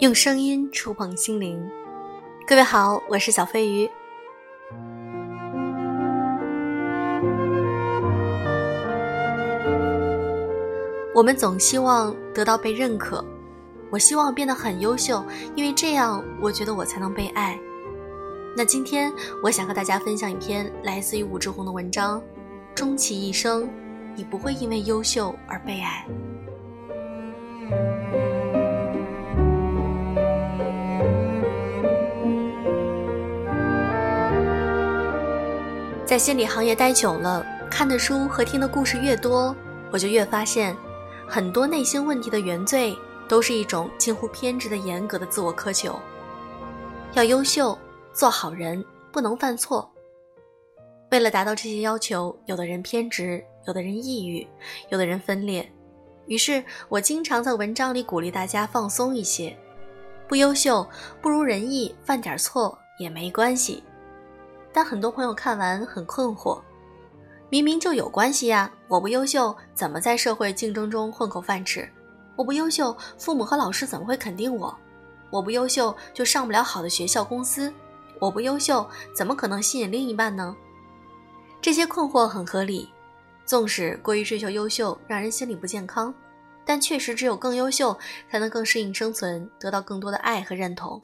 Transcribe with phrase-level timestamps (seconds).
[0.00, 1.58] 用声音触碰心灵。
[2.46, 3.88] 各位好，我是小飞鱼。
[11.14, 13.24] 我们总希望得到被认可，
[13.88, 15.24] 我希望变得很优秀，
[15.54, 17.58] 因为这样我觉得我才能被爱。
[18.54, 19.10] 那今天
[19.42, 22.22] 我想和大家分享一篇来自于武志红的文章：
[22.74, 23.66] 终其一生，
[24.14, 26.06] 你不会因为优秀而被爱。
[36.06, 39.54] 在心理行业待久了，看的书和听的故事越多，
[39.90, 40.74] 我就越发现，
[41.26, 42.96] 很多内心问题的原罪
[43.26, 45.98] 都是一种近乎偏执的严格的自我苛求，
[47.14, 47.76] 要优秀。
[48.14, 48.82] 做好人
[49.12, 49.92] 不能犯错。
[51.10, 54.46] 为了达到这些要求，有的人偏执，有的人抑郁，
[54.88, 55.70] 有的人分裂。
[56.26, 59.54] 于是我经常在文章里鼓励大家放松一些，
[60.26, 60.88] 不优秀、
[61.20, 63.82] 不如人意，犯点错也没关系。
[64.76, 66.60] 但很多朋友看完很困惑：
[67.48, 68.70] 明明就有关系呀！
[68.88, 71.90] 我不优秀，怎么在社会竞争中混口饭吃？
[72.36, 74.76] 我不优秀，父母和老师怎么会肯定我？
[75.30, 77.72] 我不优秀，就上不了好的学校、公司。
[78.18, 80.54] 我不优秀，怎么可能吸引另一半呢？
[81.62, 82.86] 这些困惑很合理。
[83.46, 86.14] 纵使过于追求优秀让人心理不健康，
[86.66, 87.98] 但确实只有更优秀
[88.30, 91.02] 才能更适应生存，得到更多的爱和认同。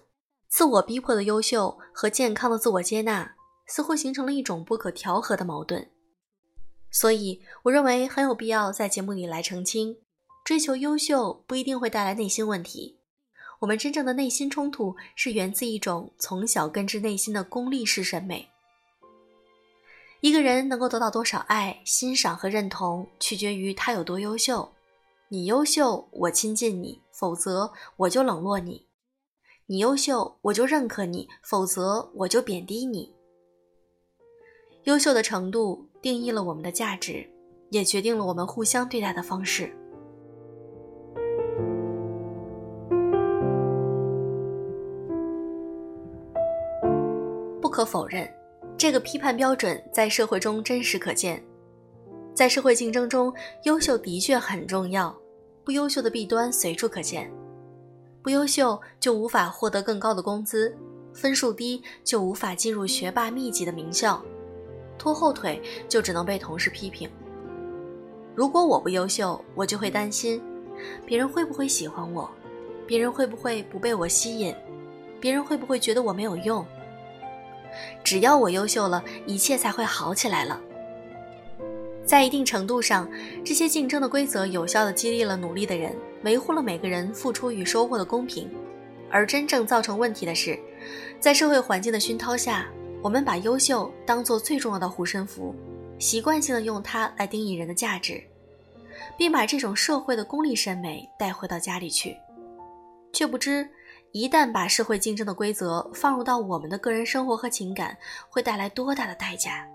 [0.51, 3.33] 自我逼迫的优秀和健康的自我接纳
[3.67, 5.91] 似乎形成了一种不可调和的矛盾。
[6.91, 9.97] 所以，我认为很有必要在节目里来澄清：
[10.45, 12.99] 追求优秀不一定会带来内心问题。
[13.61, 18.49] 我们真正的内心冲突是源自一种从小根植内心的功利式审美。
[20.21, 24.73] 一个人能够得到多少爱、欣赏和认同，取决于他有多优秀。
[25.29, 28.87] 你优秀，我亲近你；否则，我就冷落你。
[29.67, 33.15] 你优秀，我就认可你；否则，我就贬低你。
[34.85, 37.25] 优秀的程度定义了我们的价值，
[37.71, 39.73] 也决定了我们互相对待的方式。
[47.61, 48.29] 不可否认，
[48.77, 51.41] 这个批判标准在社会中真实可见。
[52.35, 53.33] 在社会竞争中，
[53.63, 55.17] 优秀的确很重要，
[55.63, 57.31] 不优秀的弊端随处可见。
[58.21, 60.77] 不优秀就无法获得更高的工资，
[61.15, 64.21] 分数低就无法进入学霸密集的名校，
[64.99, 67.11] 拖后腿就只能被同事批评。
[68.35, 70.43] 如果我不优秀，我就会担心
[71.05, 72.31] 别人会不会喜欢我，
[72.87, 74.55] 别人会不会不被我吸引，
[75.21, 76.65] 别人会不会觉得我没有用。
[78.03, 80.61] 只要我优秀了，一切才会好起来了。
[82.05, 83.09] 在一定程度上，
[83.45, 85.95] 这些竞争的规则有效地激励了努力的人，
[86.25, 88.51] 维护了每个人付出与收获的公平。
[89.11, 90.59] 而真正造成问题的是，
[91.21, 92.67] 在社会环境的熏陶下，
[93.03, 95.53] 我们把优秀当做最重要的护身符，
[95.99, 98.23] 习惯性的用它来定义人的价值，
[99.19, 102.17] 并把这种社会的功利审美带回到家里去，
[103.13, 103.69] 却不知。
[104.13, 107.97] 一旦把社会竞争的规则放入到我们的个人生活和情感，
[108.29, 109.67] 会带来多大的代价？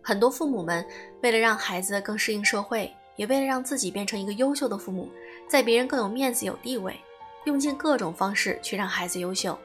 [0.00, 0.86] 很多父母们
[1.20, 5.10] 为了让孩子更适应社会，也为了让自己变成一个优秀的父母，
[5.48, 6.98] 在别人更有面子、有地位，
[7.44, 9.58] 用尽各种方式去让孩子优秀。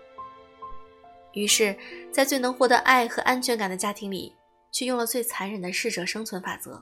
[1.36, 1.76] 于是，
[2.12, 4.34] 在最能获得爱和安全感的家庭里，
[4.72, 6.82] 却用了最残忍的适者生存法则：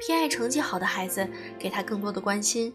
[0.00, 1.28] 偏爱成绩好的孩子，
[1.58, 2.72] 给他更多的关心。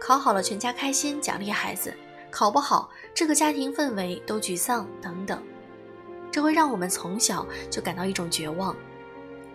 [0.00, 1.92] 考好了，全家开心，奖励孩子；
[2.30, 5.40] 考不好，这个家庭氛围都沮丧，等等。
[6.32, 8.76] 这会让我们从小就感到一种绝望：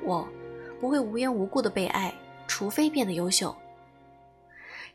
[0.01, 0.27] 我
[0.79, 2.13] 不会无缘无故的被爱，
[2.47, 3.53] 除非变得优秀。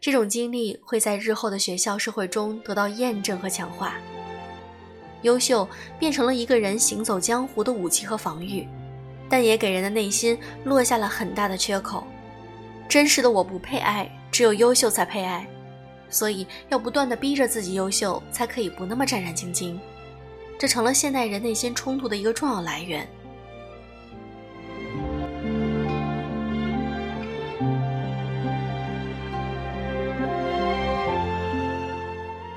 [0.00, 3.97] 这种经历会在日后的学校、社会中得到验证和强化。
[5.22, 5.69] 优秀
[5.99, 8.66] 变成了一个人行走江湖的武器和防御，
[9.28, 12.07] 但也给人的内心落下了很大的缺口。
[12.89, 14.10] 真实的我不配爱。
[14.33, 15.47] 只有优秀才配爱，
[16.10, 19.78] 所以要不断的逼着自己优秀，才可以不那么战战兢兢。
[20.59, 23.09] 这成了现代人内心冲突的一个重要来源。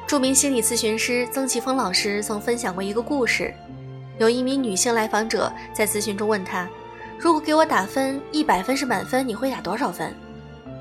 [0.09, 3.53] 著名心理咨询师曾奇峰老师曾分享过一个故事：
[4.17, 6.67] 有一名女性来访者在咨询中问他，
[7.19, 10.11] 如果给我打分，一百分是满分，你会打多少分？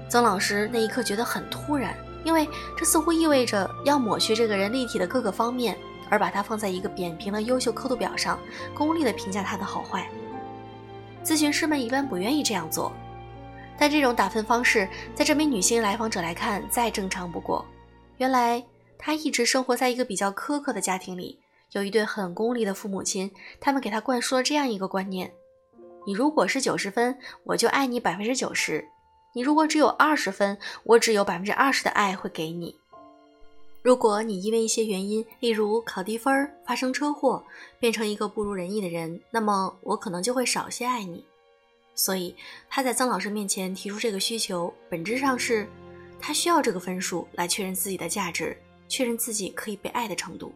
[0.08, 1.94] 曾老师那一刻觉得很突然，
[2.24, 5.76] 因为这似乎意味着要抹去这个人立体的各个方面，
[6.08, 8.40] 而把它放在一个扁平的优秀刻度表上，
[8.74, 10.08] 功利的评价他的好坏。
[11.22, 12.90] 咨询师们一般不愿意这样做，
[13.78, 17.62] 但这种打分方式，在这名女性来访者来看再正常不过。
[18.16, 18.64] 原来
[18.98, 21.38] 他一直生活在一个比较苛刻的家庭里，
[21.72, 23.30] 有一对很功利的父母亲，
[23.60, 25.32] 他们给他灌输了这样一个观念：
[26.06, 28.82] 你如果是九十分，我就爱你百分之九十；
[29.34, 32.74] 你如果只有二十分，我只有百分之二十的爱会给你。
[33.80, 37.42] 如果你因为一些原因，例如考低分、发生车祸，
[37.78, 41.24] 变成一个不如人意的人，那么我可能就会少些爱你。
[41.94, 42.34] 所以
[42.68, 45.66] 他在曾老师面前提出这个需求，本质上是，
[46.20, 48.56] 他需要这个分数来确认自己的价值，
[48.88, 50.52] 确认自己可以被爱的程度。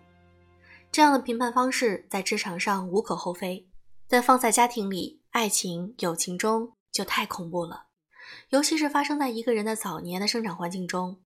[0.91, 3.67] 这样的评判方式在职场上无可厚非，
[4.09, 7.85] 但放在家庭里、爱情、友情中就太恐怖了，
[8.51, 11.17] 尤其是发生在一个人的早年的生长环境中。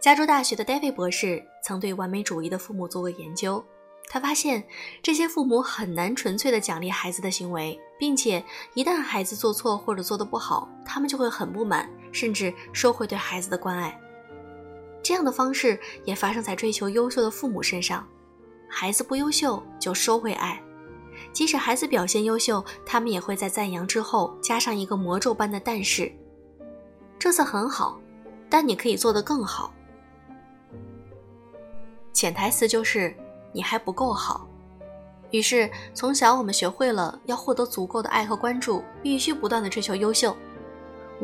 [0.00, 3.64] 加州大学的戴维博士曾对完美主义的父母做过研究。
[4.06, 4.62] 他发现，
[5.02, 8.44] 这些父母很难纯粹的奖励孩子的行为，并且
[8.74, 13.98] 一旦孩子做错或者做得不好，他们就会很不满，甚至收回对孩子的关爱。
[15.04, 18.04] 这样的方式也发生在追求优秀的父母身上，
[18.68, 20.60] 孩子不优秀就收回爱，
[21.32, 26.10] 即使孩子表现优秀，他们也会在赞扬之后加上一个魔咒般的但是。
[27.18, 28.00] 这次很好，
[28.50, 29.72] 但你可以做得更好。
[32.12, 33.14] 潜台词就是。
[33.56, 34.48] 你还不够好，
[35.30, 40.36] 于是从小我们学会了要获得足够的爱和关注，必须不断的追求优秀，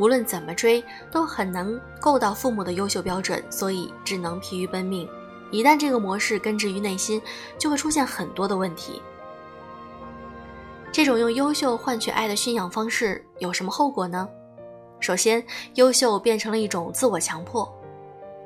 [0.00, 0.82] 无论怎么追
[1.12, 5.06] 都很难够到父母的优秀标准，所以只能疲于奔命。
[5.50, 7.20] 一旦这个模式根植于内心，
[7.58, 9.02] 就会出现很多的问题。
[10.90, 14.26] 这种用优秀换取爱的驯养方式有什么后果呢？
[15.00, 15.44] 首先，
[15.74, 17.70] 优秀变成了一种自我强迫。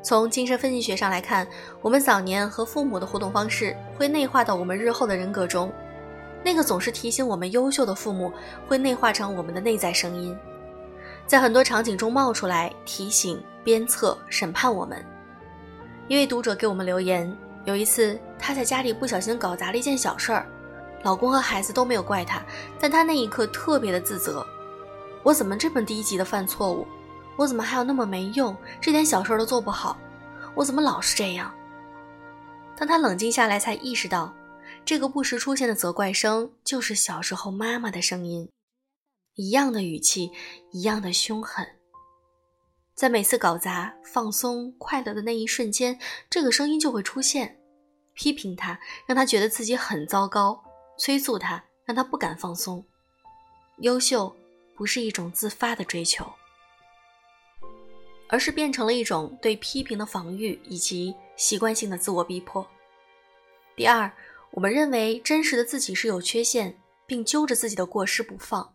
[0.03, 1.47] 从精神分析学上来看，
[1.81, 5.73] 我们早年和父母的互动方式会内化到我们日后的人格中。
[6.43, 8.33] 那个总是提醒我们优秀的父母，
[8.67, 10.37] 会内化成我们的内在声音，
[11.27, 15.05] 在很多场景中冒出来提醒、鞭策、审判我们。
[16.07, 17.35] 一位读者给我们留言：
[17.65, 20.47] 有一次，她在家里不小心搞砸了一件小事儿，
[21.03, 22.43] 老公和孩子都没有怪她，
[22.79, 24.47] 但她那一刻特别的自责：
[25.23, 26.87] 我怎么这么低级的犯错误？
[27.37, 28.55] 我怎么还有那么没用？
[28.81, 29.97] 这点小事都做不好，
[30.55, 31.51] 我怎么老是这样？
[32.77, 34.31] 当她冷静下来，才意识到，
[34.85, 38.47] 这个不时出现的责怪声，就是小时候妈妈的声音，
[39.35, 40.31] 一样的语气，
[40.71, 41.67] 一样的凶狠。
[42.95, 45.99] 在每次搞砸、放松、快乐的那一瞬间，
[46.31, 47.59] 这个声音就会出现，
[48.15, 50.63] 批评他，让他觉得自己很糟糕，
[50.97, 52.85] 催促他，让他不敢放松。
[53.79, 54.35] 优秀
[54.77, 56.25] 不是一种自发的追求。
[58.29, 62.67] 而是变成了一种对批评的防御以及习惯性的自我逼迫。
[63.77, 64.11] 第二，
[64.51, 66.77] 我们认为真实的自己是有缺陷，
[67.07, 68.74] 并揪着自己的过失不放。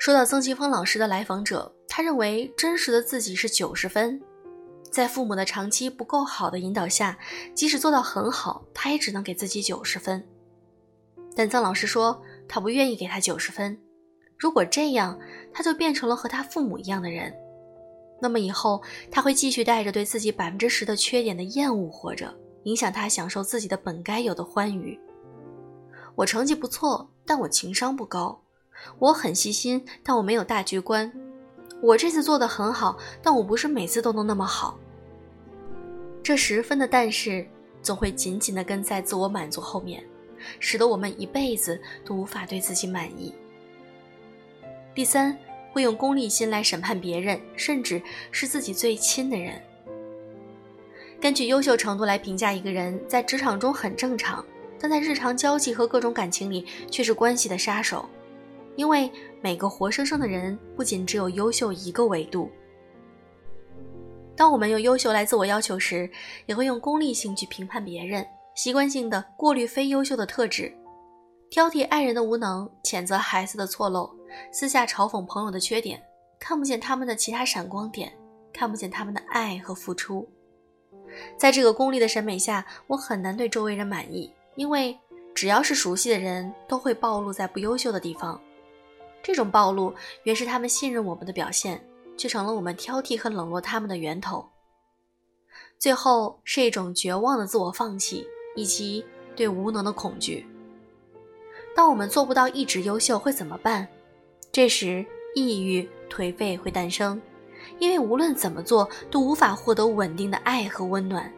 [0.00, 4.18] 说到曾奇峰老师的来访者，他认为真实的自己是九十分，
[4.90, 7.18] 在父母的长期不够好的引导下，
[7.54, 10.26] 即使做到很好，他也只能给自己九十分。
[11.36, 12.18] 但曾老师说，
[12.48, 13.78] 他不愿意给他九十分，
[14.38, 15.18] 如果这样，
[15.52, 17.30] 他就变成了和他父母一样的人。
[18.22, 24.98] 那么以后他会继续带着对自己百分之十的缺点的厌恶活着，影响他享受自己的本该有的欢愉。
[26.14, 28.42] 我成绩不错，但我情商不高；
[28.98, 31.10] 我很细心，但我没有大局观；
[31.82, 34.78] 我这次做的很好，但我不是每次都能那么好。
[36.22, 37.46] 这十分的但是，
[37.82, 40.04] 总会紧紧地跟在自我满足后面，
[40.58, 43.34] 使得我们一辈子都无法对自己满意。
[44.94, 45.36] 第三。
[45.72, 48.02] 会用功利心来审判别人，甚至
[48.32, 49.62] 是自己最亲的人。
[51.20, 54.44] 根据优秀程度来评价一个人，在职场中很正常，
[54.80, 58.08] 但在日常交际和各种感情里却是关系的杀手。
[58.76, 59.10] 因为
[59.42, 62.50] 每个活生生的人不仅只有优秀一个维度。
[64.36, 66.10] 当我们用优秀来自我要求时，
[66.46, 70.74] 也会用功利性去评判别人，习惯性的过滤非优秀的特质，
[71.50, 74.10] 挑剔爱人的无能，谴责孩子的错漏。
[74.50, 76.00] 私下嘲讽朋友的缺点，
[76.38, 78.10] 看不见他们的其他闪光点，
[78.52, 80.26] 看不见他们的爱和付出。
[81.36, 84.96] 在这个功利的审美下，我很难对周围人满意，因为
[85.34, 88.40] 只要是熟悉的人，都会暴露在不优秀的地方。
[89.22, 91.84] 这种暴露原是他们信任我们的表现，
[92.16, 94.48] 却成了我们挑剔和冷落他们的源头。
[95.78, 100.46] 最后是一种绝望的自我放弃，以及对无能的恐惧。
[101.74, 103.86] 当我们做不到一直优秀，会怎么办？
[104.52, 107.20] 这时，抑郁、颓废会诞生，
[107.78, 111.32] 因为无论怎么做都无法获得稳定的爱和温暖。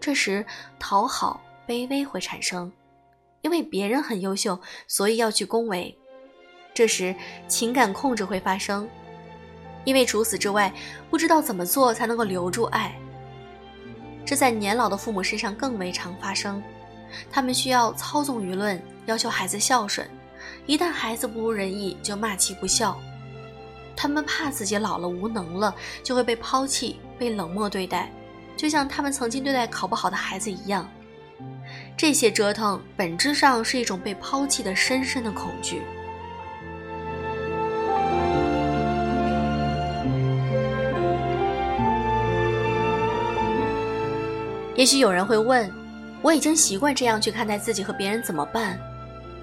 [0.00, 0.44] 这时，
[0.78, 2.72] 讨好、卑微会产生，
[3.42, 5.96] 因为别人很优秀，所以要去恭维。
[6.76, 7.16] 这时
[7.48, 8.86] 情感控制会发生，
[9.82, 10.70] 因为除此之外，
[11.08, 12.94] 不知道怎么做才能够留住爱。
[14.26, 16.62] 这在年老的父母身上更为常发生，
[17.32, 20.06] 他们需要操纵舆论，要求孩子孝顺，
[20.66, 23.00] 一旦孩子不如人意，就骂其不孝。
[23.96, 28.12] 他们怕自己老了无能了，就会被抛弃、被冷漠对待，
[28.54, 30.86] 就像他们曾经对待考不好的孩子一样。
[31.96, 35.80] 这些折腾本质上是一种被抛弃的深深的恐惧。
[44.76, 45.72] 也许有人会问：
[46.22, 48.78] 我已经习惯这样去看待自己和别人，怎么办？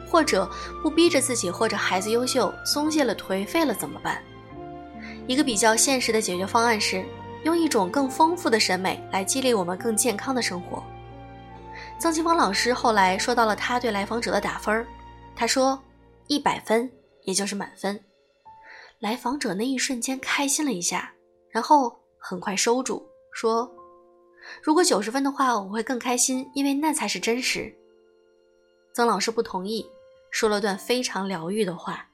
[0.07, 0.47] 或者
[0.83, 4.21] 不逼着自己，或者孩子优秀，松懈了、颓废了怎么办？
[5.25, 7.03] 一个比较现实的解决方案是，
[7.43, 10.83] 用一种更丰富的审美来激励我们更健康的生活。
[11.97, 14.85] 曾庆芳老师后来说到了他对来访者的打分儿，
[15.35, 15.81] 他说：
[16.27, 16.87] 一百分，
[17.23, 17.99] 也就是满分。
[18.99, 21.11] 来访者那一瞬间开心了一下，
[21.49, 23.67] 然后很快收住，说。
[24.61, 27.73] 如果九十分的话，我会更开心，因为那才是真实。
[28.93, 29.85] 曾老师不同意，
[30.31, 32.07] 说了段非常疗愈的话：“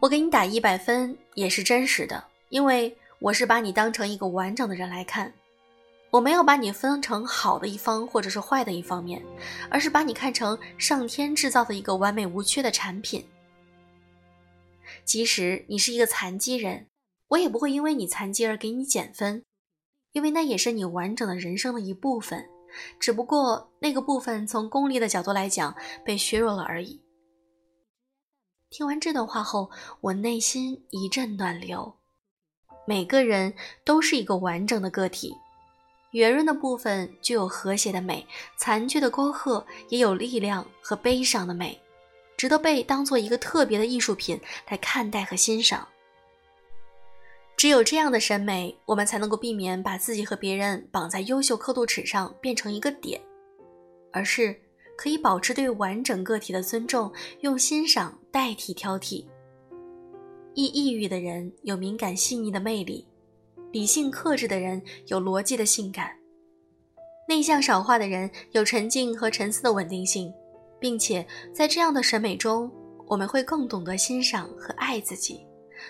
[0.00, 5.32] 我给你打一百分也是真实的，因为我是把你当成一个完整的人来看，
[6.10, 9.22] 我没有把你分成好的一方或者是坏的一方面，
[9.70, 13.26] 而是把你看成上天制造的一个完美无缺的产品。
[15.04, 16.88] 即使你是一个残疾人，
[17.28, 19.42] 我也不会因为你残疾而给你减分。”
[20.12, 22.48] 因为那也是你完整的人生的一部分，
[23.00, 27.02] 只不过那个部分从功利的角度来讲被削弱了而已。
[28.70, 31.98] 听完这段话后，我内心一阵暖流。
[32.86, 33.54] 每个人
[33.84, 35.34] 都是一个完整的个体，
[36.12, 38.26] 圆润的部分具有和谐的美，
[38.56, 41.80] 残缺的沟壑也有力量和悲伤的美，
[42.36, 45.86] 值得被当做一个特别的艺术品来看待和欣赏。
[47.56, 53.20] 只有这样的审美，我们才能够避免把自己和别人绑在优秀刻度尺上变成一个点，
[54.12, 54.56] 而是
[54.96, 59.24] 可以保持对完整个体的尊重，用欣赏代替挑剔。
[60.54, 63.06] 易抑郁的人有敏感细腻的魅力，
[63.70, 66.10] 理性克制的人有逻辑的性感，
[67.28, 70.32] 内向少话的人有沉静和沉思的稳定性，
[70.80, 72.70] 并且在这样的审美中，
[73.06, 75.46] 我们会更懂得欣赏和爱自己。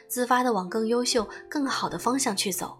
[0.08, 2.78] 自发的往更优秀、更好的方向去走，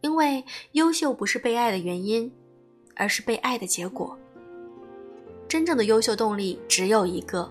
[0.00, 2.32] 因为优秀不是被爱的原因，
[2.94, 4.16] 而是被爱的结果。
[5.48, 7.50] 真正的优秀动力只有一个，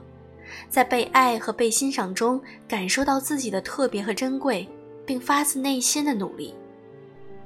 [0.69, 4.67] 在被爱和被欣赏中感受到自己的特别和珍贵，
[5.05, 6.53] 并发自内心的努力。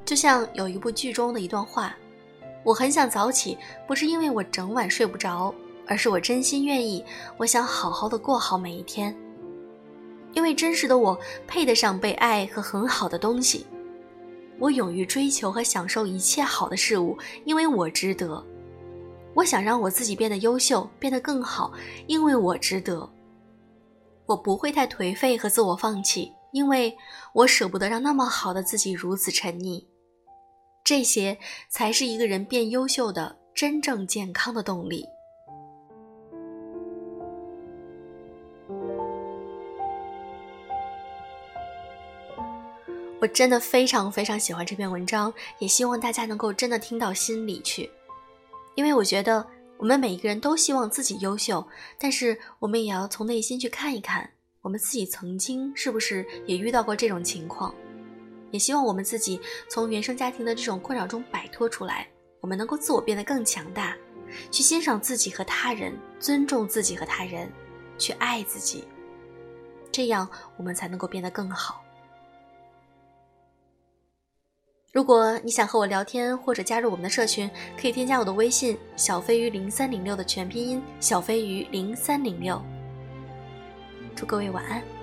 [0.05, 1.95] 就像有一部剧中的一段话
[2.63, 5.53] ：“我很想早起，不是因为我整晚睡不着，
[5.85, 7.03] 而是我真心愿意，
[7.35, 9.15] 我想好好的过好每一天。”
[10.37, 13.65] 因为真实的我配得上被爱和很好的东西，
[14.59, 18.45] 我勇于追求和享受一切好的事物，因为我值得。
[19.33, 21.73] 我想让我自己变得优秀，变得更好，
[22.05, 23.09] 因为我值得。
[24.27, 26.95] 我不会太颓废和自我放弃，因为
[27.33, 29.83] 我舍不得让那么好的自己如此沉溺。
[30.83, 35.03] 这些才是一个人变优秀的真正健康的动力。
[43.27, 47.89] 真的非常非常喜欢这篇文章，也希望大家能够真的听到心里去，
[48.75, 49.45] 因为我觉得
[49.77, 51.65] 我们每一个人都希望自己优秀，
[51.99, 54.29] 但是我们也要从内心去看一看，
[54.61, 57.73] 我们自己曾经是不是也遇到过这种情况，
[58.51, 62.07] 也希望我们自己从原生家庭的这种困扰中摆脱出来，
[62.41, 63.95] 我们能够自我变得更强大，
[64.51, 67.51] 去欣赏自己和他人，尊重自己和他人，
[67.97, 68.83] 去爱自己，
[69.91, 71.83] 这样我们才能够变得更好。
[74.97, 77.47] 如果你想和我聊天或者加入我们的社群，
[77.79, 82.59] 可以添加我的微信“小飞鱼零三零六”的全拼音“小飞鱼零三零六”。
[84.17, 84.96] 祝各位晚安。